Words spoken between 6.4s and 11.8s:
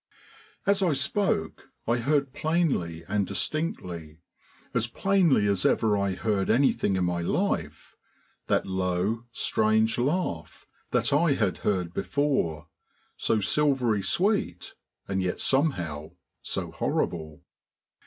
anything in my life, that low, strange laugh, that I had